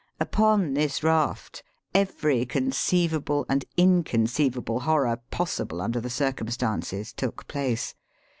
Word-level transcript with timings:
Upon 0.19 0.73
this 0.73 1.03
raft, 1.03 1.61
ever, 1.93 2.31
<,,;, 2.31 2.71
ceivable 2.71 3.45
and 3.47 3.65
in 3.77 4.03
conceivable 4.03 4.79
horror, 4.79 5.19
possible 5.29 5.79
under 5.79 6.01
the 6.01 6.09
cir 6.09 6.31
cumstances, 6.33 7.15
took 7.15 7.45
place. 7.47 7.93